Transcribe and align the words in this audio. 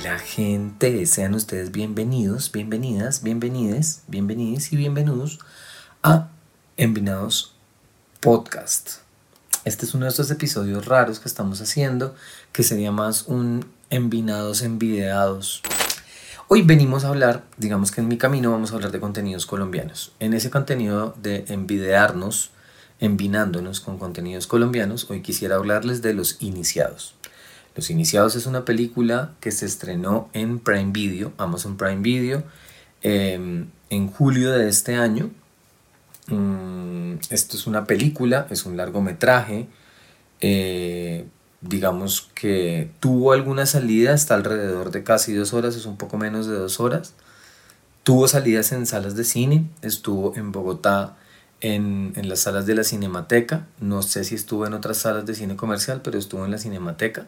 Hola 0.00 0.18
gente, 0.18 1.04
sean 1.04 1.34
ustedes 1.34 1.72
bienvenidos, 1.72 2.50
bienvenidas, 2.52 3.22
bienvenides, 3.22 4.02
bienvenidos 4.08 4.72
y 4.72 4.76
bienvenidos 4.78 5.40
a 6.02 6.30
Envinados 6.78 7.54
Podcast. 8.20 9.00
Este 9.66 9.84
es 9.84 9.92
uno 9.92 10.06
de 10.06 10.10
estos 10.10 10.30
episodios 10.30 10.86
raros 10.86 11.20
que 11.20 11.28
estamos 11.28 11.60
haciendo, 11.60 12.14
que 12.50 12.62
sería 12.62 12.90
más 12.90 13.24
un 13.26 13.66
Envinados 13.90 14.62
Envideados. 14.62 15.60
Hoy 16.48 16.62
venimos 16.62 17.04
a 17.04 17.08
hablar, 17.08 17.44
digamos 17.58 17.90
que 17.90 18.00
en 18.00 18.08
mi 18.08 18.16
camino 18.16 18.52
vamos 18.52 18.72
a 18.72 18.76
hablar 18.76 18.92
de 18.92 19.00
contenidos 19.00 19.44
colombianos. 19.44 20.12
En 20.18 20.32
ese 20.32 20.48
contenido 20.48 21.14
de 21.20 21.44
envidearnos, 21.48 22.52
envinándonos 23.00 23.80
con 23.80 23.98
contenidos 23.98 24.46
colombianos, 24.46 25.10
hoy 25.10 25.20
quisiera 25.20 25.56
hablarles 25.56 26.00
de 26.00 26.14
los 26.14 26.40
iniciados. 26.40 27.19
Los 27.80 27.88
Iniciados 27.88 28.36
es 28.36 28.44
una 28.44 28.66
película 28.66 29.32
que 29.40 29.50
se 29.50 29.64
estrenó 29.64 30.28
en 30.34 30.58
Prime 30.58 30.92
Video, 30.92 31.32
Amazon 31.38 31.78
Prime 31.78 32.02
Video, 32.02 32.42
em, 33.00 33.70
en 33.88 34.08
julio 34.08 34.52
de 34.52 34.68
este 34.68 34.96
año. 34.96 35.30
Mm, 36.26 37.14
esto 37.30 37.56
es 37.56 37.66
una 37.66 37.86
película, 37.86 38.46
es 38.50 38.66
un 38.66 38.76
largometraje. 38.76 39.66
Eh, 40.42 41.24
digamos 41.62 42.28
que 42.34 42.90
tuvo 43.00 43.32
alguna 43.32 43.64
salida 43.64 44.12
hasta 44.12 44.34
alrededor 44.34 44.90
de 44.90 45.02
casi 45.02 45.32
dos 45.32 45.54
horas, 45.54 45.74
es 45.74 45.86
un 45.86 45.96
poco 45.96 46.18
menos 46.18 46.46
de 46.46 46.56
dos 46.56 46.80
horas. 46.80 47.14
Tuvo 48.02 48.28
salidas 48.28 48.72
en 48.72 48.84
salas 48.84 49.16
de 49.16 49.24
cine, 49.24 49.70
estuvo 49.80 50.36
en 50.36 50.52
Bogotá 50.52 51.16
en, 51.62 52.12
en, 52.16 52.28
las 52.28 52.40
salas 52.40 52.66
de 52.66 52.74
la 52.74 52.84
Cinemateca. 52.84 53.66
No 53.80 54.02
sé 54.02 54.24
si 54.24 54.34
estuvo 54.34 54.66
en 54.66 54.74
otras 54.74 54.98
salas 54.98 55.24
de 55.24 55.34
cine 55.34 55.56
comercial, 55.56 56.02
pero 56.04 56.18
estuvo 56.18 56.44
en 56.44 56.50
la 56.50 56.58
Cinemateca. 56.58 57.26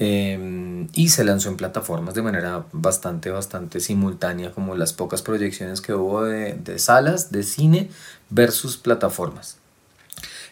Em, 0.00 0.86
y 0.92 1.08
se 1.08 1.24
lanzó 1.24 1.48
en 1.48 1.56
plataformas 1.56 2.14
de 2.14 2.22
manera 2.22 2.64
bastante, 2.72 3.30
bastante 3.30 3.80
simultánea, 3.80 4.52
como 4.52 4.76
las 4.76 4.92
pocas 4.92 5.22
proyecciones 5.22 5.80
que 5.80 5.92
hubo 5.92 6.22
de, 6.22 6.54
de 6.54 6.78
salas 6.78 7.32
de 7.32 7.42
cine 7.42 7.90
versus 8.30 8.76
plataformas. 8.76 9.56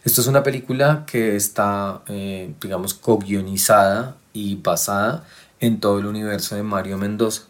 Esto 0.06 0.20
es 0.20 0.28
una 0.28 0.44
película 0.44 1.04
que 1.04 1.34
está, 1.34 2.02
eh, 2.06 2.54
digamos, 2.60 2.94
co-guionizada 2.94 4.16
y 4.32 4.54
basada 4.54 5.24
en 5.58 5.80
todo 5.80 5.98
el 5.98 6.06
universo 6.06 6.54
de 6.54 6.62
Mario 6.62 6.96
Mendoza. 6.96 7.42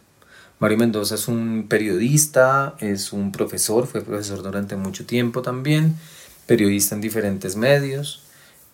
Mario 0.59 0.79
Mendoza 0.79 1.17
es 1.17 1.29
un 1.29 1.67
periodista, 1.69 2.75
es 2.81 3.13
un 3.13 3.31
profesor, 3.31 3.87
fue 3.87 4.01
profesor 4.01 4.43
durante 4.43 4.75
mucho 4.77 5.05
tiempo 5.05 5.43
también, 5.43 5.97
periodista 6.47 6.95
en 6.95 7.03
diferentes 7.03 7.57
medios, 7.57 8.23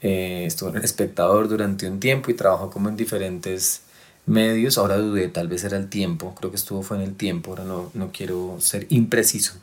eh, 0.02 0.44
estuvo 0.46 0.70
en 0.70 0.84
espectador 0.84 1.48
durante 1.48 1.88
un 1.88 2.00
tiempo 2.00 2.30
y 2.30 2.34
trabajó 2.34 2.70
como 2.70 2.88
en 2.88 2.96
diferentes 2.96 3.82
medios. 4.26 4.76
Ahora 4.78 4.96
dudé, 4.98 5.28
tal 5.28 5.48
vez 5.48 5.64
era 5.64 5.76
el 5.76 5.88
tiempo, 5.88 6.34
creo 6.34 6.50
que 6.50 6.56
estuvo 6.56 6.82
fue 6.82 6.96
en 6.96 7.04
el 7.04 7.14
tiempo, 7.14 7.50
ahora 7.50 7.64
no, 7.64 7.90
no 7.94 8.10
quiero 8.12 8.56
ser 8.60 8.86
impreciso. 8.90 9.54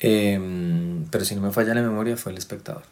Em, 0.00 1.04
pero 1.10 1.24
si 1.24 1.36
no 1.36 1.42
me 1.42 1.52
falla 1.52 1.74
la 1.74 1.82
memoria, 1.82 2.16
fue 2.16 2.32
el 2.32 2.38
espectador. 2.38 2.82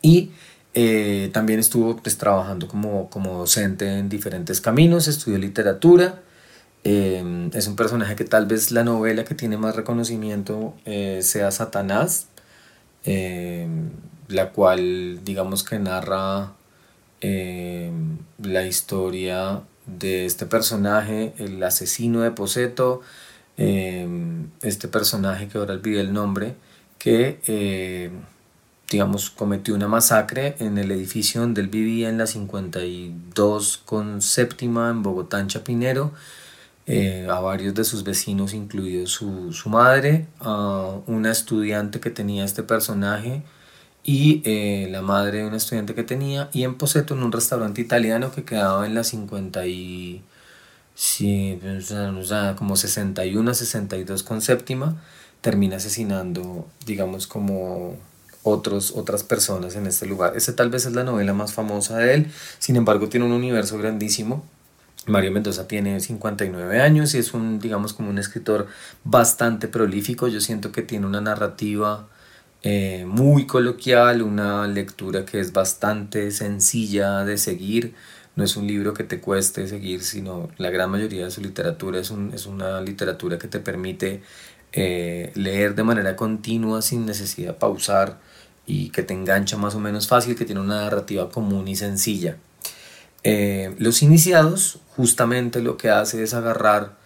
Y 0.00 0.30
eh, 0.74 1.30
también 1.32 1.58
estuvo 1.58 1.96
pues, 1.96 2.16
trabajando 2.16 2.68
como, 2.68 3.10
como 3.10 3.38
docente 3.38 3.98
en 3.98 4.08
diferentes 4.08 4.60
caminos, 4.60 5.08
estudió 5.08 5.38
literatura. 5.38 6.22
Em, 6.84 7.50
es 7.54 7.66
un 7.66 7.74
personaje 7.74 8.14
que 8.14 8.24
tal 8.24 8.46
vez 8.46 8.70
la 8.70 8.84
novela 8.84 9.24
que 9.24 9.34
tiene 9.34 9.56
más 9.56 9.74
reconocimiento 9.74 10.74
eh, 10.84 11.20
sea 11.22 11.50
Satanás. 11.50 12.28
La 14.28 14.50
cual 14.50 15.24
digamos 15.24 15.64
que 15.64 15.78
narra 15.78 16.52
eh, 17.20 17.90
la 18.42 18.64
historia 18.64 19.62
de 19.86 20.26
este 20.26 20.46
personaje, 20.46 21.34
el 21.38 21.62
asesino 21.62 22.20
de 22.20 22.30
Poseto, 22.30 23.00
eh, 23.56 24.06
este 24.62 24.86
personaje 24.86 25.48
que 25.48 25.58
ahora 25.58 25.74
olvidé 25.74 26.00
el 26.00 26.12
nombre, 26.12 26.54
que 26.98 27.40
eh, 27.46 28.10
digamos 28.88 29.30
cometió 29.30 29.74
una 29.74 29.88
masacre 29.88 30.54
en 30.60 30.78
el 30.78 30.92
edificio 30.92 31.40
donde 31.40 31.60
él 31.60 31.68
vivía 31.68 32.08
en 32.08 32.18
la 32.18 32.26
52 32.26 33.78
con 33.84 34.22
séptima 34.22 34.90
en 34.90 35.02
Bogotá, 35.02 35.44
Chapinero, 35.46 36.12
a 37.30 37.40
varios 37.40 37.74
de 37.74 37.84
sus 37.84 38.02
vecinos, 38.02 38.54
incluido 38.54 39.06
su, 39.06 39.52
su 39.52 39.68
madre, 39.68 40.26
a 40.40 40.96
una 41.06 41.30
estudiante 41.30 42.00
que 42.00 42.08
tenía 42.08 42.46
este 42.46 42.62
personaje, 42.62 43.42
y 44.08 44.40
eh, 44.46 44.88
la 44.90 45.02
madre 45.02 45.40
de 45.42 45.46
un 45.46 45.54
estudiante 45.54 45.94
que 45.94 46.02
tenía 46.02 46.48
y 46.54 46.64
en 46.64 46.76
Poseto 46.76 47.12
en 47.12 47.22
un 47.22 47.30
restaurante 47.30 47.82
italiano 47.82 48.32
que 48.32 48.42
quedaba 48.42 48.86
en 48.86 48.94
la 48.94 49.04
50 49.04 49.66
y 49.66 50.22
sí, 50.94 51.60
o 52.16 52.24
sea, 52.24 52.56
como 52.56 52.76
61 52.76 53.52
62 53.52 54.22
con 54.22 54.40
séptima 54.40 54.96
termina 55.42 55.76
asesinando 55.76 56.66
digamos 56.86 57.26
como 57.26 57.98
otros, 58.42 58.92
otras 58.96 59.24
personas 59.24 59.76
en 59.76 59.86
este 59.86 60.06
lugar. 60.06 60.34
Esa 60.38 60.56
tal 60.56 60.70
vez 60.70 60.86
es 60.86 60.94
la 60.94 61.04
novela 61.04 61.34
más 61.34 61.52
famosa 61.52 61.98
de 61.98 62.14
él, 62.14 62.32
sin 62.58 62.76
embargo 62.76 63.10
tiene 63.10 63.26
un 63.26 63.32
universo 63.32 63.76
grandísimo. 63.76 64.42
Mario 65.04 65.32
Mendoza 65.32 65.68
tiene 65.68 66.00
59 66.00 66.80
años 66.80 67.14
y 67.14 67.18
es 67.18 67.34
un, 67.34 67.58
digamos, 67.58 67.92
como 67.92 68.08
un 68.08 68.18
escritor 68.18 68.68
bastante 69.04 69.68
prolífico. 69.68 70.28
Yo 70.28 70.40
siento 70.40 70.72
que 70.72 70.80
tiene 70.80 71.06
una 71.06 71.20
narrativa 71.20 72.08
eh, 72.62 73.04
muy 73.06 73.46
coloquial, 73.46 74.22
una 74.22 74.66
lectura 74.66 75.24
que 75.24 75.40
es 75.40 75.52
bastante 75.52 76.30
sencilla 76.30 77.24
de 77.24 77.38
seguir. 77.38 77.94
No 78.36 78.44
es 78.44 78.56
un 78.56 78.66
libro 78.66 78.94
que 78.94 79.04
te 79.04 79.20
cueste 79.20 79.66
seguir, 79.68 80.02
sino 80.02 80.48
la 80.58 80.70
gran 80.70 80.90
mayoría 80.90 81.24
de 81.24 81.30
su 81.30 81.40
literatura 81.40 82.00
es, 82.00 82.10
un, 82.10 82.32
es 82.34 82.46
una 82.46 82.80
literatura 82.80 83.38
que 83.38 83.48
te 83.48 83.60
permite 83.60 84.22
eh, 84.72 85.32
leer 85.34 85.74
de 85.74 85.82
manera 85.82 86.14
continua 86.14 86.82
sin 86.82 87.06
necesidad 87.06 87.54
de 87.54 87.58
pausar 87.58 88.18
y 88.66 88.90
que 88.90 89.02
te 89.02 89.14
engancha 89.14 89.56
más 89.56 89.74
o 89.74 89.80
menos 89.80 90.08
fácil, 90.08 90.36
que 90.36 90.44
tiene 90.44 90.60
una 90.60 90.82
narrativa 90.82 91.30
común 91.30 91.68
y 91.68 91.76
sencilla. 91.76 92.36
Eh, 93.24 93.74
los 93.78 94.02
iniciados 94.02 94.78
justamente 94.94 95.60
lo 95.62 95.76
que 95.76 95.90
hace 95.90 96.22
es 96.22 96.34
agarrar 96.34 96.97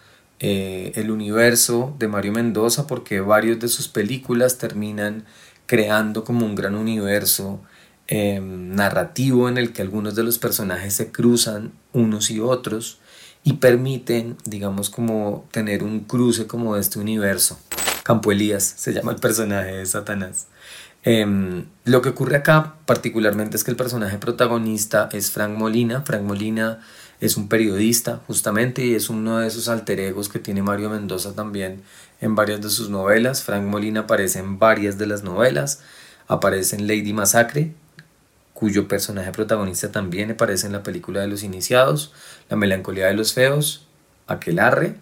el 0.43 1.09
universo 1.09 1.95
de 1.99 2.07
Mario 2.07 2.33
Mendoza 2.33 2.85
porque 2.85 3.21
varios 3.21 3.59
de 3.59 3.67
sus 3.69 3.87
películas 3.87 4.57
terminan 4.57 5.25
creando 5.65 6.23
como 6.23 6.45
un 6.45 6.55
gran 6.55 6.75
universo 6.75 7.61
em, 8.07 8.75
narrativo 8.75 9.47
en 9.47 9.57
el 9.57 9.71
que 9.71 9.81
algunos 9.81 10.15
de 10.15 10.23
los 10.23 10.39
personajes 10.39 10.93
se 10.93 11.11
cruzan 11.11 11.71
unos 11.93 12.29
y 12.29 12.39
otros 12.39 12.99
y 13.43 13.53
permiten, 13.53 14.37
digamos, 14.45 14.89
como 14.89 15.45
tener 15.51 15.83
un 15.83 16.01
cruce 16.01 16.47
como 16.47 16.75
de 16.75 16.81
este 16.81 16.99
universo. 16.99 17.59
Campo 18.03 18.31
Elías 18.31 18.63
se 18.63 18.93
llama 18.93 19.13
el 19.13 19.19
personaje 19.19 19.71
de 19.77 19.85
Satanás. 19.85 20.47
Em, 21.03 21.65
lo 21.83 22.01
que 22.01 22.09
ocurre 22.09 22.37
acá 22.37 22.75
particularmente 22.85 23.57
es 23.57 23.63
que 23.63 23.71
el 23.71 23.77
personaje 23.77 24.17
protagonista 24.17 25.09
es 25.11 25.31
Frank 25.31 25.57
Molina. 25.57 26.01
Frank 26.01 26.23
Molina 26.23 26.79
es 27.21 27.37
un 27.37 27.47
periodista 27.47 28.21
justamente 28.27 28.85
y 28.85 28.95
es 28.95 29.09
uno 29.09 29.39
de 29.39 29.47
esos 29.47 29.69
alter 29.69 29.99
egos 29.99 30.29
que 30.29 30.39
tiene 30.39 30.61
Mario 30.61 30.89
Mendoza 30.89 31.33
también 31.33 31.81
en 32.21 32.35
varias 32.35 32.61
de 32.61 32.69
sus 32.69 32.89
novelas. 32.89 33.43
Frank 33.43 33.63
Molina 33.63 34.01
aparece 34.01 34.39
en 34.39 34.59
varias 34.59 34.97
de 34.97 35.07
las 35.07 35.23
novelas. 35.23 35.81
Aparece 36.27 36.75
en 36.75 36.87
Lady 36.87 37.13
Masacre, 37.13 37.73
cuyo 38.53 38.87
personaje 38.87 39.31
protagonista 39.31 39.91
también 39.91 40.31
aparece 40.31 40.67
en 40.67 40.73
la 40.73 40.83
película 40.83 41.21
de 41.21 41.27
los 41.27 41.43
iniciados, 41.43 42.13
La 42.49 42.55
melancolía 42.55 43.07
de 43.07 43.13
los 43.13 43.33
feos, 43.33 43.87
Aquelarre 44.27 44.95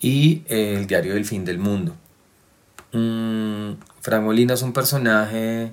y 0.00 0.42
eh, 0.48 0.76
El 0.78 0.86
diario 0.86 1.14
del 1.14 1.24
fin 1.24 1.44
del 1.44 1.58
mundo. 1.58 1.96
Mm, 2.92 3.74
Frank 4.00 4.22
Molina 4.22 4.54
es 4.54 4.62
un 4.62 4.72
personaje, 4.72 5.72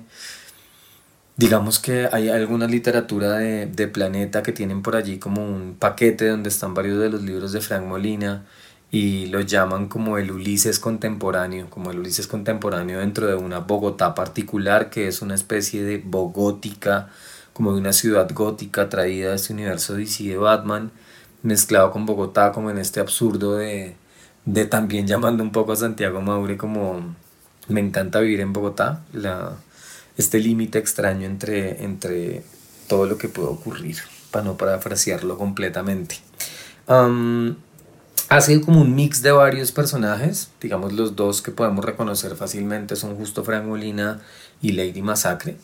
digamos 1.38 1.78
que 1.78 2.08
hay 2.12 2.28
alguna 2.28 2.66
literatura 2.66 3.38
de, 3.38 3.66
de 3.66 3.86
Planeta 3.88 4.42
que 4.42 4.52
tienen 4.52 4.82
por 4.82 4.96
allí 4.96 5.18
como 5.18 5.46
un 5.46 5.76
paquete 5.78 6.28
donde 6.28 6.48
están 6.48 6.74
varios 6.74 6.98
de 6.98 7.10
los 7.10 7.22
libros 7.22 7.52
de 7.52 7.60
Frank 7.60 7.84
Molina 7.84 8.44
y 8.90 9.26
lo 9.26 9.40
llaman 9.40 9.86
como 9.88 10.18
el 10.18 10.32
Ulises 10.32 10.80
contemporáneo, 10.80 11.70
como 11.70 11.92
el 11.92 12.00
Ulises 12.00 12.26
contemporáneo 12.26 12.98
dentro 12.98 13.28
de 13.28 13.36
una 13.36 13.60
Bogotá 13.60 14.14
particular 14.16 14.90
que 14.90 15.06
es 15.06 15.22
una 15.22 15.36
especie 15.36 15.84
de 15.84 15.98
bogótica, 15.98 17.08
como 17.52 17.72
de 17.72 17.80
una 17.80 17.92
ciudad 17.92 18.28
gótica 18.34 18.88
traída 18.88 19.30
de 19.30 19.36
este 19.36 19.52
universo 19.52 19.94
DC 19.94 20.24
de 20.24 20.38
Batman, 20.38 20.90
mezclado 21.44 21.92
con 21.92 22.04
Bogotá 22.04 22.50
como 22.50 22.70
en 22.70 22.78
este 22.78 22.98
absurdo 22.98 23.56
de, 23.56 23.94
de 24.44 24.66
también 24.66 25.06
llamando 25.08 25.44
un 25.44 25.52
poco 25.52 25.72
a 25.72 25.76
Santiago 25.76 26.20
Maure 26.20 26.56
como 26.56 27.14
me 27.68 27.80
encanta 27.80 28.18
vivir 28.20 28.40
en 28.40 28.52
Bogotá, 28.52 29.04
la, 29.12 29.56
este 30.18 30.38
límite 30.38 30.78
extraño 30.78 31.26
entre, 31.26 31.82
entre 31.82 32.42
todo 32.88 33.06
lo 33.06 33.16
que 33.16 33.28
puede 33.28 33.48
ocurrir, 33.48 33.96
para 34.30 34.44
no 34.44 34.58
parafrasearlo 34.58 35.38
completamente. 35.38 36.16
Ha 38.30 38.40
sido 38.42 38.60
como 38.60 38.82
un 38.82 38.94
mix 38.94 39.22
de 39.22 39.32
varios 39.32 39.72
personajes, 39.72 40.50
digamos 40.60 40.92
los 40.92 41.16
dos 41.16 41.40
que 41.40 41.50
podemos 41.50 41.82
reconocer 41.82 42.36
fácilmente 42.36 42.94
son 42.94 43.16
justo 43.16 43.42
Frank 43.42 43.64
Molina 43.64 44.20
y 44.60 44.72
Lady 44.72 45.00
Masacre. 45.00 45.56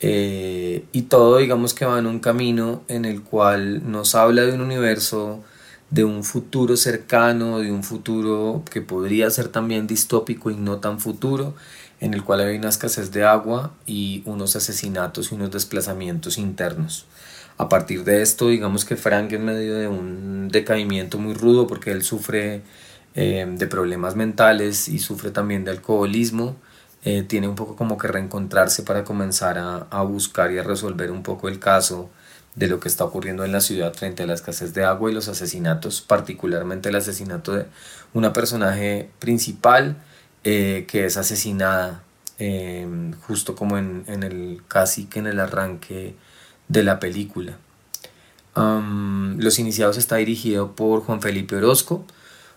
Eh, 0.00 0.84
y 0.92 1.02
todo 1.02 1.36
digamos 1.36 1.74
que 1.74 1.84
va 1.84 1.98
en 1.98 2.06
un 2.06 2.20
camino 2.20 2.82
en 2.88 3.04
el 3.04 3.22
cual 3.22 3.90
nos 3.92 4.14
habla 4.14 4.42
de 4.42 4.54
un 4.54 4.62
universo 4.62 5.44
de 5.90 6.04
un 6.04 6.24
futuro 6.24 6.76
cercano, 6.76 7.58
de 7.58 7.70
un 7.70 7.84
futuro 7.84 8.62
que 8.70 8.80
podría 8.80 9.28
ser 9.30 9.48
también 9.48 9.86
distópico 9.86 10.50
y 10.50 10.56
no 10.56 10.78
tan 10.78 11.00
futuro, 11.00 11.54
en 12.00 12.14
el 12.14 12.24
cual 12.24 12.40
hay 12.40 12.56
una 12.56 12.70
escasez 12.70 13.12
de 13.12 13.24
agua 13.24 13.72
y 13.86 14.22
unos 14.24 14.56
asesinatos 14.56 15.30
y 15.30 15.34
unos 15.34 15.50
desplazamientos 15.50 16.38
internos. 16.38 17.06
A 17.58 17.68
partir 17.68 18.04
de 18.04 18.22
esto, 18.22 18.48
digamos 18.48 18.86
que 18.86 18.96
Frank 18.96 19.32
en 19.32 19.44
medio 19.44 19.74
de 19.76 19.86
un 19.86 20.48
decaimiento 20.48 21.18
muy 21.18 21.34
rudo, 21.34 21.66
porque 21.66 21.92
él 21.92 22.02
sufre 22.02 22.62
eh, 23.14 23.46
de 23.46 23.66
problemas 23.66 24.16
mentales 24.16 24.88
y 24.88 24.98
sufre 24.98 25.30
también 25.30 25.64
de 25.64 25.72
alcoholismo, 25.72 26.56
eh, 27.04 27.22
tiene 27.22 27.48
un 27.48 27.54
poco 27.54 27.76
como 27.76 27.98
que 27.98 28.08
reencontrarse 28.08 28.82
para 28.82 29.04
comenzar 29.04 29.58
a, 29.58 29.86
a 29.90 30.02
buscar 30.02 30.52
y 30.52 30.58
a 30.58 30.62
resolver 30.62 31.10
un 31.10 31.22
poco 31.22 31.48
el 31.48 31.58
caso 31.58 32.08
de 32.54 32.66
lo 32.66 32.80
que 32.80 32.88
está 32.88 33.04
ocurriendo 33.04 33.44
en 33.44 33.52
la 33.52 33.60
ciudad 33.60 33.92
frente 33.94 34.22
a 34.22 34.26
la 34.26 34.34
escasez 34.34 34.72
de 34.72 34.84
agua 34.84 35.10
y 35.10 35.14
los 35.14 35.28
asesinatos, 35.28 36.00
particularmente 36.00 36.88
el 36.88 36.96
asesinato 36.96 37.52
de 37.52 37.66
una 38.14 38.32
personaje 38.32 39.10
principal 39.18 39.96
eh, 40.44 40.86
que 40.88 41.04
es 41.04 41.16
asesinada 41.16 42.02
em, 42.38 43.12
justo 43.22 43.54
como 43.54 43.78
en, 43.78 44.04
el 44.08 44.62
casi 44.68 45.04
que 45.04 45.18
en 45.18 45.26
el 45.26 45.40
arranque 45.40 46.14
de 46.68 46.82
la 46.82 47.00
película. 47.00 47.58
Los 48.54 49.58
Iniciados 49.58 49.96
está 49.96 50.16
dirigido 50.16 50.72
por 50.72 51.02
Juan 51.02 51.22
Felipe 51.22 51.56
Orozco. 51.56 52.04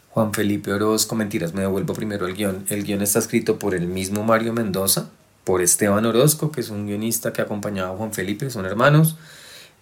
Juan 0.09 0.33
Felipe 0.33 0.71
Orozco, 0.73 1.15
mentiras, 1.15 1.53
me 1.53 1.61
devuelvo 1.61 1.93
primero 1.93 2.27
el 2.27 2.35
guion. 2.35 2.65
El 2.69 2.83
guion 2.83 3.01
está 3.01 3.19
escrito 3.19 3.57
por 3.57 3.73
el 3.73 3.87
mismo 3.87 4.23
Mario 4.23 4.53
Mendoza, 4.53 5.09
por 5.43 5.61
Esteban 5.61 6.05
Orozco, 6.05 6.51
que 6.51 6.61
es 6.61 6.69
un 6.69 6.85
guionista 6.87 7.33
que 7.33 7.41
acompañaba 7.41 7.93
a 7.93 7.97
Juan 7.97 8.13
Felipe, 8.13 8.49
son 8.49 8.65
hermanos. 8.65 9.15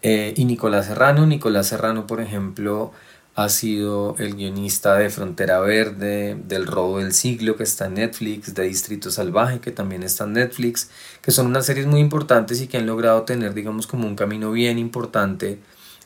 Eh, 0.01 0.33
y 0.38 0.45
Nicolás 0.45 0.88
Serrano. 0.88 1.25
Nicolás 1.25 1.68
Serrano, 1.68 2.07
por 2.07 2.21
ejemplo, 2.21 2.92
ha 3.36 3.50
sido 3.50 4.16
el 4.19 4.36
guionista 4.36 4.95
de 4.95 5.10
Frontera 5.10 5.60
Verde, 5.60 6.38
del 6.48 6.68
Robo 6.68 7.00
del 7.00 7.13
Siglo, 7.13 7.56
que 7.56 7.63
está 7.63 7.86
en 7.86 7.95
Netflix, 7.95 8.54
de 8.54 8.63
Distrito 8.63 9.10
Salvaje, 9.10 9.60
que 9.60 9.72
también 9.72 10.04
está 10.04 10.25
en 10.25 10.33
Netflix, 10.33 10.89
que 11.22 11.31
son 11.31 11.48
unas 11.48 11.66
series 11.66 11.88
muy 11.88 12.01
importantes 12.01 12.62
y 12.62 12.68
que 12.68 12.78
han 12.78 12.86
logrado 12.86 13.24
tener, 13.24 13.54
digamos, 13.54 13.88
como 13.88 14.07
un 14.07 14.16
camino 14.16 14.51
bien 14.51 14.78
importante 14.78 15.60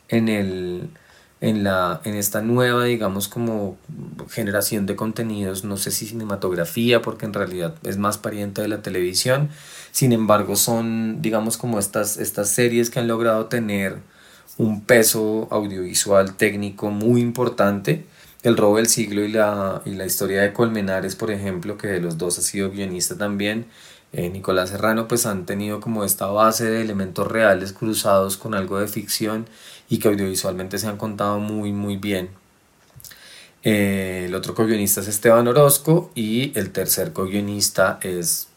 en 0.07 0.29
el, 0.29 0.89
en, 1.41 1.63
la, 1.63 1.99
en 2.03 2.13
esta 2.15 2.41
nueva, 2.41 2.85
digamos, 2.85 3.27
como 3.27 3.77
generación 4.29 4.85
de 4.85 4.95
contenidos, 4.95 5.63
no 5.63 5.77
sé 5.77 5.89
si 5.91 6.05
cinematografía, 6.05 7.01
porque 7.01 7.25
en 7.25 7.33
realidad 7.33 7.75
es 7.83 7.97
más 7.97 8.19
pariente 8.19 8.61
de 8.61 8.67
la 8.67 8.83
televisión, 8.83 9.49
sin 9.91 10.13
embargo 10.13 10.55
son, 10.55 11.23
digamos, 11.23 11.57
como 11.57 11.79
estas, 11.79 12.17
estas 12.17 12.49
series 12.49 12.91
que 12.91 12.99
han 12.99 13.07
logrado 13.07 13.47
tener 13.47 13.97
un 14.57 14.81
peso 14.81 15.47
audiovisual 15.51 16.35
técnico 16.35 16.89
muy 16.89 17.21
importante. 17.21 18.05
El 18.43 18.57
robo 18.57 18.77
del 18.77 18.87
siglo 18.87 19.23
y 19.23 19.31
la, 19.31 19.81
y 19.85 19.91
la 19.91 20.05
historia 20.05 20.41
de 20.41 20.53
Colmenares, 20.53 21.15
por 21.15 21.31
ejemplo, 21.31 21.77
que 21.77 21.87
de 21.87 21.99
los 21.99 22.17
dos 22.17 22.37
ha 22.37 22.41
sido 22.41 22.69
guionista 22.71 23.17
también, 23.17 23.65
eh, 24.13 24.29
Nicolás 24.29 24.69
Serrano, 24.69 25.07
pues 25.07 25.25
han 25.25 25.45
tenido 25.45 25.81
como 25.81 26.05
esta 26.05 26.27
base 26.27 26.65
de 26.69 26.81
elementos 26.81 27.27
reales 27.27 27.73
cruzados 27.73 28.37
con 28.37 28.53
algo 28.53 28.79
de 28.79 28.87
ficción 28.87 29.45
y 29.89 29.97
que 29.97 30.07
audiovisualmente 30.07 30.77
se 30.77 30.87
han 30.87 30.97
contado 30.97 31.39
muy, 31.39 31.73
muy 31.73 31.97
bien. 31.97 32.29
Eh, 33.63 34.25
el 34.27 34.35
otro 34.35 34.53
co-guionista 34.53 35.01
es 35.01 35.07
Esteban 35.07 35.47
Orozco 35.47 36.11
y 36.15 36.57
el 36.57 36.71
tercer 36.71 37.13
co-guionista 37.13 37.99
es 38.03 38.47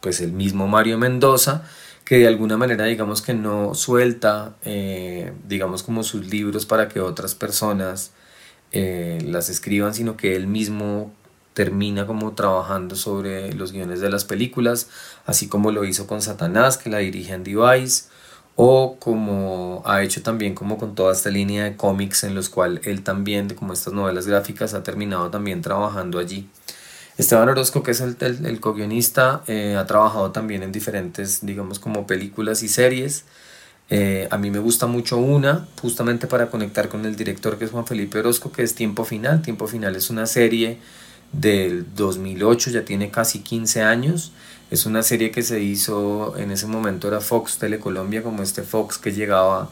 pues 0.00 0.20
el 0.20 0.32
mismo 0.32 0.68
Mario 0.68 0.98
Mendoza, 0.98 1.62
que 2.06 2.18
de 2.18 2.28
alguna 2.28 2.56
manera 2.56 2.84
digamos 2.84 3.20
que 3.20 3.34
no 3.34 3.74
suelta, 3.74 4.54
eh, 4.64 5.32
digamos 5.48 5.82
como 5.82 6.04
sus 6.04 6.26
libros 6.28 6.64
para 6.64 6.88
que 6.88 7.00
otras 7.00 7.34
personas 7.34 8.12
eh, 8.70 9.18
las 9.24 9.48
escriban, 9.48 9.92
sino 9.92 10.16
que 10.16 10.36
él 10.36 10.46
mismo 10.46 11.12
termina 11.52 12.06
como 12.06 12.32
trabajando 12.34 12.94
sobre 12.94 13.52
los 13.54 13.72
guiones 13.72 14.00
de 14.00 14.08
las 14.08 14.24
películas, 14.24 14.88
así 15.26 15.48
como 15.48 15.72
lo 15.72 15.84
hizo 15.84 16.06
con 16.06 16.22
Satanás, 16.22 16.78
que 16.78 16.90
la 16.90 16.98
dirige 16.98 17.32
Andy 17.32 17.56
Weiss, 17.56 18.08
o 18.54 18.98
como 19.00 19.82
ha 19.84 20.04
hecho 20.04 20.22
también 20.22 20.54
como 20.54 20.78
con 20.78 20.94
toda 20.94 21.12
esta 21.12 21.30
línea 21.30 21.64
de 21.64 21.76
cómics 21.76 22.22
en 22.22 22.36
los 22.36 22.48
cuales 22.48 22.86
él 22.86 23.02
también, 23.02 23.48
como 23.48 23.72
estas 23.72 23.94
novelas 23.94 24.28
gráficas, 24.28 24.74
ha 24.74 24.84
terminado 24.84 25.30
también 25.30 25.60
trabajando 25.60 26.20
allí. 26.20 26.48
Esteban 27.18 27.48
Orozco, 27.48 27.82
que 27.82 27.92
es 27.92 28.00
el, 28.00 28.16
el, 28.20 28.60
co-guionista, 28.60 29.42
eh, 29.46 29.76
ha 29.76 29.86
trabajado 29.86 30.32
también 30.32 30.62
en 30.62 30.70
diferentes, 30.70 31.44
digamos, 31.44 31.78
como 31.78 32.06
películas 32.06 32.62
y 32.62 32.68
series. 32.68 33.24
Eh, 33.88 34.28
a 34.30 34.36
mí 34.36 34.50
me 34.50 34.58
gusta 34.58 34.86
mucho 34.86 35.16
una, 35.16 35.66
justamente 35.80 36.26
para 36.26 36.50
conectar 36.50 36.88
con 36.88 37.06
el 37.06 37.16
director 37.16 37.58
que 37.58 37.64
es 37.64 37.70
Juan 37.70 37.86
Felipe 37.86 38.18
Orozco, 38.18 38.52
que 38.52 38.62
es 38.62 38.74
Tiempo 38.74 39.04
Final. 39.04 39.40
Tiempo 39.40 39.66
Final 39.66 39.96
es 39.96 40.10
una 40.10 40.26
serie 40.26 40.78
del 41.32 41.86
2008, 41.94 42.70
ya 42.70 42.84
tiene 42.84 43.10
casi 43.10 43.40
15 43.40 43.82
años. 43.82 44.32
Es 44.70 44.84
una 44.84 45.02
serie 45.02 45.30
que 45.30 45.42
se 45.42 45.60
hizo, 45.62 46.36
en 46.36 46.50
ese 46.50 46.66
momento 46.66 47.08
era 47.08 47.20
Fox 47.20 47.58
Telecolombia, 47.58 48.22
como 48.22 48.42
este 48.42 48.62
Fox 48.62 48.98
que 48.98 49.12
llegaba 49.12 49.70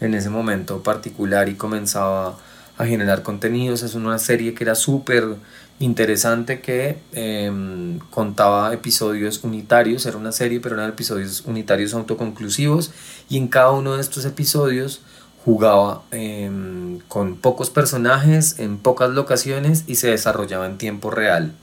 en 0.00 0.14
ese 0.14 0.30
momento 0.30 0.82
particular 0.82 1.48
y 1.48 1.54
comenzaba 1.54 2.36
a 2.82 2.86
generar 2.86 3.22
contenidos. 3.22 3.82
Es 3.82 3.94
una 3.94 4.18
serie 4.18 4.54
que 4.54 4.64
era 4.64 4.74
súper 4.74 5.36
interesante 5.78 6.60
que 6.60 6.98
em, 7.12 7.98
contaba 8.10 8.72
episodios 8.72 9.42
unitarios, 9.42 10.06
era 10.06 10.16
una 10.16 10.32
serie, 10.32 10.60
pero 10.60 10.76
eran 10.76 10.90
episodios 10.90 11.42
unitarios 11.46 11.94
autoconclusivos 11.94 12.92
y 13.28 13.38
en 13.38 13.48
cada 13.48 13.72
uno 13.72 13.94
de 13.96 14.00
estos 14.00 14.24
episodios 14.24 15.00
jugaba 15.44 16.02
em, 16.12 17.00
con 17.08 17.36
pocos 17.36 17.70
personajes 17.70 18.58
en 18.60 18.78
pocas 18.78 19.10
locaciones 19.10 19.84
y 19.88 19.96
se 19.96 20.08
desarrollaba 20.08 20.66
en 20.66 20.78
tiempo 20.78 21.10
real 21.10 21.54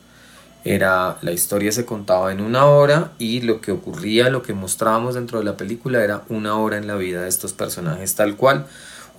era 0.65 1.17
la 1.21 1.31
historia 1.31 1.71
se 1.71 1.85
contaba 1.85 2.31
en 2.31 2.41
una 2.41 2.65
hora 2.65 3.11
y 3.17 3.41
lo 3.41 3.61
que 3.61 3.71
ocurría, 3.71 4.29
lo 4.29 4.43
que 4.43 4.53
mostrábamos 4.53 5.15
dentro 5.15 5.39
de 5.39 5.45
la 5.45 5.55
película 5.55 6.03
era 6.03 6.23
una 6.29 6.57
hora 6.57 6.77
en 6.77 6.87
la 6.87 6.95
vida 6.95 7.21
de 7.21 7.29
estos 7.29 7.53
personajes 7.53 8.15
tal 8.15 8.35
cual. 8.35 8.67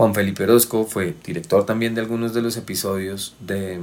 Juan 0.00 0.14
Felipe 0.14 0.44
Orozco 0.44 0.86
fue 0.86 1.14
director 1.22 1.66
también 1.66 1.94
de 1.94 2.00
algunos 2.00 2.32
de 2.32 2.40
los 2.40 2.56
episodios 2.56 3.34
de, 3.38 3.78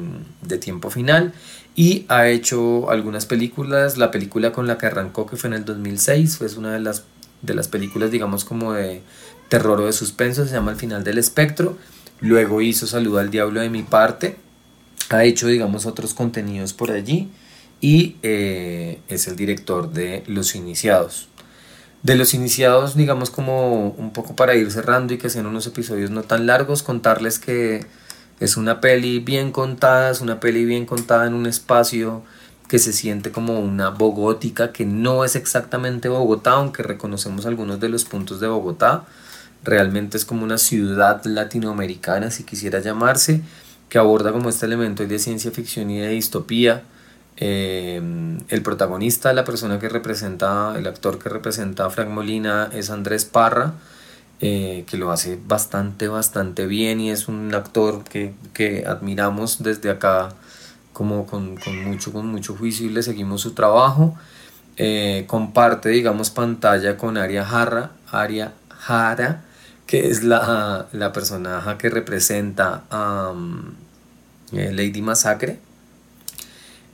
Tiempo 0.59 0.89
Final 0.89 1.31
y 1.75 2.07
ha 2.07 2.27
hecho 2.27 2.89
algunas 2.89 3.27
películas. 3.27 3.99
La 3.99 4.09
película 4.09 4.51
con 4.51 4.65
la 4.65 4.79
que 4.79 4.87
arrancó, 4.87 5.27
que 5.27 5.35
fue 5.35 5.49
en 5.49 5.53
el 5.53 5.65
2006, 5.65 6.39
fue 6.39 6.47
una 6.57 6.73
de 6.73 6.79
las, 6.79 7.03
de 7.43 7.53
las 7.53 7.67
películas, 7.67 8.09
digamos, 8.09 8.45
como 8.45 8.73
de 8.73 9.03
terror 9.47 9.79
o 9.79 9.85
de 9.85 9.93
suspenso, 9.93 10.43
se 10.47 10.53
llama 10.53 10.71
El 10.71 10.77
final 10.77 11.03
del 11.03 11.19
espectro. 11.19 11.77
Luego 12.19 12.61
hizo 12.61 12.87
Saluda 12.87 13.21
al 13.21 13.29
Diablo 13.29 13.61
de 13.61 13.69
mi 13.69 13.83
parte. 13.83 14.37
Ha 15.09 15.23
hecho, 15.23 15.45
digamos, 15.45 15.85
otros 15.85 16.15
contenidos 16.15 16.73
por 16.73 16.89
allí 16.89 17.29
y 17.79 18.15
eh, 18.23 19.01
es 19.07 19.27
el 19.27 19.35
director 19.35 19.93
de 19.93 20.23
Los 20.25 20.55
Iniciados. 20.55 21.27
De 22.03 22.15
Los 22.15 22.33
Iniciados, 22.33 22.95
digamos 22.95 23.29
como 23.29 23.89
un 23.89 24.13
poco 24.13 24.35
para 24.35 24.55
ir 24.55 24.71
cerrando 24.71 25.13
y 25.13 25.17
que 25.17 25.29
sean 25.29 25.45
unos 25.45 25.67
episodios 25.67 26.11
no 26.11 26.23
tan 26.23 26.45
largos, 26.45 26.83
contarles 26.83 27.39
que 27.39 27.85
es 28.39 28.55
una 28.55 28.79
peli 28.81 29.19
bien 29.19 29.51
contada, 29.51 30.11
es 30.11 30.21
una 30.21 30.39
peli 30.39 30.63
bien 30.63 30.85
contada 30.85 31.25
en 31.25 31.33
un 31.33 31.47
espacio 31.47 32.23
que 32.67 32.79
se 32.79 32.93
siente 32.93 33.31
como 33.31 33.59
una 33.59 33.89
bogótica, 33.89 34.71
que 34.71 34.85
no 34.85 35.23
es 35.23 35.35
exactamente 35.35 36.09
Bogotá, 36.09 36.51
aunque 36.51 36.83
reconocemos 36.83 37.45
algunos 37.45 37.79
de 37.79 37.89
los 37.89 38.05
puntos 38.05 38.39
de 38.39 38.47
Bogotá. 38.47 39.05
Realmente 39.63 40.17
es 40.17 40.25
como 40.25 40.43
una 40.43 40.57
ciudad 40.57 41.23
latinoamericana, 41.25 42.29
si 42.29 42.43
quisiera 42.43 42.79
llamarse, 42.79 43.41
que 43.89 43.97
aborda 43.97 44.31
como 44.33 44.49
este 44.49 44.65
elemento 44.65 45.05
de 45.05 45.19
ciencia 45.19 45.51
ficción 45.51 45.89
y 45.89 45.99
de 45.99 46.09
distopía 46.09 46.83
eh, 47.39 48.01
el 48.49 48.61
protagonista, 48.63 49.31
la 49.31 49.43
persona 49.43 49.79
que 49.79 49.89
representa, 49.89 50.73
el 50.75 50.87
actor 50.87 51.19
que 51.19 51.29
representa 51.29 51.85
a 51.85 51.89
Frank 51.91 52.09
Molina 52.09 52.69
es 52.73 52.89
Andrés 52.89 53.25
Parra, 53.25 53.73
eh, 54.39 54.85
que 54.87 54.97
lo 54.97 55.11
hace 55.11 55.39
bastante, 55.47 56.07
bastante 56.07 56.65
bien 56.65 56.99
y 56.99 57.11
es 57.11 57.27
un 57.27 57.53
actor 57.53 58.03
que, 58.03 58.33
que 58.53 58.85
admiramos 58.85 59.61
desde 59.63 59.89
acá 59.91 60.29
como 60.93 61.27
con, 61.27 61.57
con, 61.57 61.83
mucho, 61.85 62.11
con 62.11 62.27
mucho 62.27 62.55
juicio 62.55 62.87
y 62.87 62.89
le 62.89 63.03
seguimos 63.03 63.41
su 63.41 63.53
trabajo. 63.53 64.17
Eh, 64.77 65.25
comparte, 65.27 65.89
digamos, 65.89 66.29
pantalla 66.29 66.97
con 66.97 67.17
Aria 67.17 67.45
Jarra, 67.45 67.91
Aria 68.11 68.53
Jara, 68.69 69.43
que 69.85 70.09
es 70.09 70.23
la, 70.23 70.87
la 70.91 71.13
personaje 71.13 71.77
que 71.77 71.89
representa 71.89 72.83
a 72.89 73.31
um, 73.31 73.73
Lady 74.51 75.01
Masacre 75.01 75.66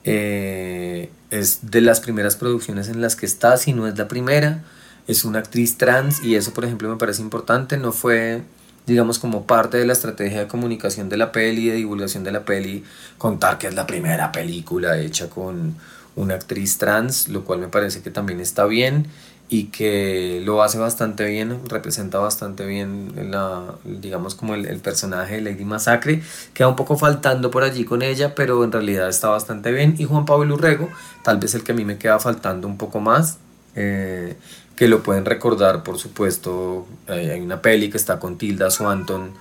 eh, 0.03 1.09
es 1.29 1.71
de 1.71 1.81
las 1.81 1.99
primeras 1.99 2.35
producciones 2.35 2.89
en 2.89 3.01
las 3.01 3.15
que 3.15 3.25
está, 3.25 3.57
si 3.57 3.73
no 3.73 3.87
es 3.87 3.97
la 3.97 4.07
primera. 4.07 4.63
Es 5.07 5.25
una 5.25 5.39
actriz 5.39 5.77
trans 5.77 6.23
y 6.23 6.35
eso, 6.35 6.53
por 6.53 6.65
ejemplo, 6.65 6.89
me 6.89 6.97
parece 6.97 7.21
importante. 7.21 7.77
No 7.77 7.91
fue, 7.91 8.41
digamos, 8.85 9.19
como 9.19 9.45
parte 9.45 9.77
de 9.77 9.85
la 9.85 9.93
estrategia 9.93 10.39
de 10.39 10.47
comunicación 10.47 11.09
de 11.09 11.17
la 11.17 11.31
peli, 11.31 11.67
de 11.67 11.75
divulgación 11.75 12.23
de 12.23 12.31
la 12.31 12.45
peli, 12.45 12.83
contar 13.17 13.57
que 13.57 13.67
es 13.67 13.73
la 13.73 13.87
primera 13.87 14.31
película 14.31 14.97
hecha 14.97 15.29
con 15.29 15.75
una 16.15 16.35
actriz 16.35 16.77
trans, 16.77 17.27
lo 17.27 17.43
cual 17.43 17.59
me 17.59 17.67
parece 17.67 18.01
que 18.01 18.11
también 18.11 18.39
está 18.39 18.65
bien 18.65 19.07
y 19.49 19.65
que 19.65 20.41
lo 20.43 20.63
hace 20.63 20.77
bastante 20.77 21.25
bien, 21.25 21.59
representa 21.67 22.17
bastante 22.17 22.65
bien 22.65 23.13
la, 23.29 23.75
digamos 23.83 24.35
como 24.35 24.55
el, 24.55 24.79
personaje 24.79 25.35
de 25.35 25.41
Lady 25.41 25.65
Masacre, 25.65 26.23
queda 26.53 26.67
un 26.67 26.75
poco 26.75 26.97
faltando 26.97 27.51
por 27.51 27.63
allí 27.63 27.85
con 27.85 28.01
ella, 28.01 28.33
pero 28.35 28.63
en 28.63 28.71
realidad 28.71 29.09
está 29.09 29.29
bastante 29.29 29.71
bien. 29.71 29.95
Y 29.99 30.05
Juan 30.05 30.25
Pablo 30.25 30.55
Urrego, 30.55 30.89
tal 31.23 31.37
vez 31.37 31.53
el 31.55 31.63
que 31.63 31.73
a 31.73 31.75
mí 31.75 31.85
me 31.85 31.97
queda 31.97 32.19
faltando 32.19 32.67
un 32.67 32.77
poco 32.77 32.99
más, 32.99 33.37
eh, 33.75 34.35
que 34.75 34.87
lo 34.87 35.03
pueden 35.03 35.25
recordar, 35.25 35.83
por 35.83 35.99
supuesto, 35.99 36.87
eh, 37.07 37.31
hay 37.33 37.41
una 37.41 37.61
peli 37.61 37.89
que 37.91 37.97
está 37.97 38.19
con 38.19 38.37
Tilda 38.37 38.71
Swanton, 38.71 39.31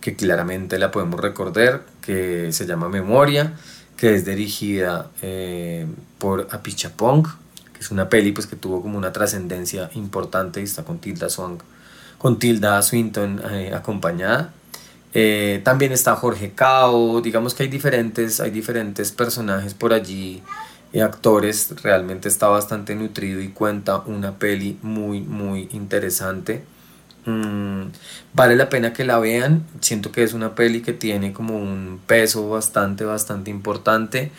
que 0.00 0.16
claramente 0.16 0.78
la 0.78 0.90
podemos 0.90 1.18
recordar, 1.20 1.82
que 2.02 2.52
se 2.52 2.66
llama 2.66 2.88
Memoria, 2.88 3.54
que 3.96 4.14
es 4.14 4.26
dirigida 4.26 5.10
eh, 5.22 5.86
por 6.18 6.48
Apichapong, 6.50 7.26
es 7.82 7.90
una 7.90 8.08
peli 8.08 8.32
pues, 8.32 8.46
que 8.46 8.56
tuvo 8.56 8.82
como 8.82 8.98
una 8.98 9.12
trascendencia 9.12 9.90
importante 9.94 10.60
y 10.60 10.64
está 10.64 10.84
con 10.84 10.98
Tilda, 10.98 11.28
Swan, 11.28 11.58
con 12.18 12.38
Tilda 12.38 12.80
Swinton 12.82 13.42
eh, 13.50 13.72
acompañada. 13.74 14.52
también 15.62 15.92
está 15.92 16.16
Jorge 16.16 16.52
Cao, 16.52 17.20
digamos 17.20 17.54
que 17.54 17.64
hay 17.64 17.68
diferentes, 17.68 18.40
hay 18.40 18.50
diferentes 18.50 19.12
personajes 19.12 19.74
por 19.74 19.92
allí 19.92 20.42
actores, 21.00 21.74
realmente 21.82 22.28
está 22.28 22.48
bastante 22.48 22.94
nutrido 22.94 23.40
y 23.40 23.48
cuenta 23.48 23.98
una 23.98 24.38
peli 24.38 24.78
muy, 24.82 25.20
muy 25.22 25.68
interesante. 25.72 26.64
Mm, 27.24 27.84
vale 28.34 28.56
la 28.56 28.68
pena 28.68 28.92
que 28.92 29.04
la 29.04 29.18
vean, 29.18 29.64
siento 29.80 30.10
que 30.10 30.24
es 30.24 30.34
una 30.34 30.54
peli 30.54 30.82
que 30.82 30.92
tiene 30.92 31.32
como 31.32 31.56
un 31.56 32.00
peso 32.06 32.48
bastante, 32.50 33.04
bastante 33.04 33.50
importante. 33.50 34.32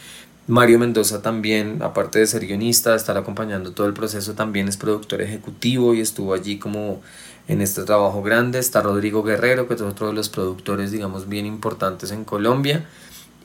Mario 0.47 0.77
Mendoza 0.77 1.21
también, 1.21 1.81
aparte 1.81 2.19
de 2.19 2.27
ser 2.27 2.45
guionista, 2.45 2.95
estar 2.95 3.17
acompañando 3.17 3.71
todo 3.71 3.87
el 3.87 3.93
proceso, 3.93 4.33
también 4.33 4.67
es 4.67 4.75
productor 4.75 5.21
ejecutivo 5.21 5.93
y 5.93 6.01
estuvo 6.01 6.33
allí 6.33 6.59
como 6.59 7.01
en 7.47 7.61
este 7.61 7.83
trabajo 7.83 8.21
grande. 8.21 8.59
Está 8.59 8.81
Rodrigo 8.81 9.23
Guerrero, 9.23 9.67
que 9.67 9.75
es 9.75 9.81
otro 9.81 10.07
de 10.07 10.13
los 10.13 10.27
productores, 10.27 10.91
digamos, 10.91 11.29
bien 11.29 11.45
importantes 11.45 12.11
en 12.11 12.25
Colombia. 12.25 12.85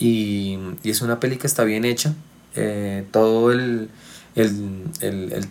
Y, 0.00 0.58
es 0.82 1.00
una 1.00 1.20
peli 1.20 1.36
que 1.36 1.46
está 1.46 1.62
bien 1.64 1.84
hecha, 1.84 2.14
eh, 2.56 3.04
todo 3.12 3.52
el, 3.52 3.88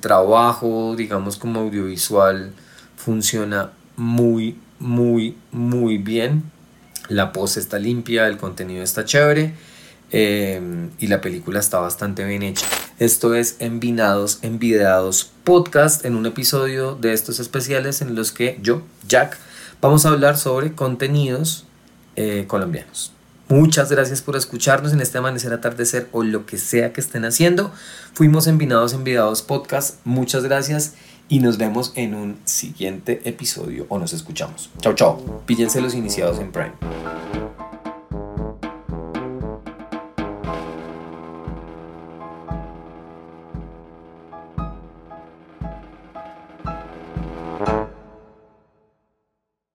trabajo, 0.02 0.96
digamos, 0.98 1.38
como 1.38 1.62
audiovisual 1.62 2.52
funciona 2.98 3.72
muy, 3.96 4.58
muy, 4.80 5.38
muy 5.52 5.98
bien. 5.98 6.44
La 7.08 7.32
pose 7.32 7.62
está 7.62 7.80
limpia, 7.80 8.28
el 8.28 8.38
contenido 8.38 8.84
está 8.84 9.06
chévere 9.06 9.54
eh, 10.12 10.90
y 11.00 11.08
la 11.08 11.22
película 11.22 11.60
está 11.60 11.80
bastante 11.80 12.24
bien 12.26 12.44
hecha. 12.44 12.66
Esto 13.00 13.36
es 13.36 13.58
Envinados, 13.60 14.40
Envidados 14.42 15.32
Podcast, 15.44 16.06
en 16.06 16.16
un 16.16 16.26
episodio 16.26 16.96
de 16.96 17.14
estos 17.14 17.40
especiales 17.40 18.02
en 18.02 18.16
los 18.16 18.32
que 18.32 18.58
yo, 18.62 18.82
Jack, 19.08 19.38
vamos 19.82 20.06
a 20.06 20.10
hablar 20.10 20.38
sobre 20.38 20.74
contenidos 20.74 21.66
eh, 22.16 22.46
colombianos. 22.48 23.14
Muchas 23.50 23.90
gracias 23.90 24.22
por 24.22 24.36
escucharnos 24.36 24.92
en 24.92 25.00
este 25.00 25.20
amanecer, 25.20 25.54
atardecer 25.54 26.10
o 26.12 26.24
lo 26.24 26.46
que 26.46 26.58
sea 26.58 26.92
que 26.92 27.00
estén 27.00 27.24
haciendo. 27.24 27.72
Fuimos 28.14 28.48
envinados, 28.48 28.94
enviados 28.94 29.42
podcast. 29.42 30.00
Muchas 30.04 30.44
gracias 30.44 30.96
y 31.30 31.40
nos 31.40 31.58
vemos 31.58 31.94
en 31.96 32.14
un 32.14 32.38
siguiente 32.44 33.22
episodio 33.24 33.86
o 33.88 34.00
nos 34.00 34.12
escuchamos. 34.12 34.70
Chao, 34.82 34.94
chao. 34.96 35.44
Píllense 35.46 35.80
los 35.80 35.94
iniciados 35.94 36.40
en 36.40 36.52
Prime. 36.52 37.67